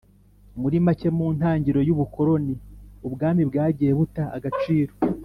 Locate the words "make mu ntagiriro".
0.85-1.81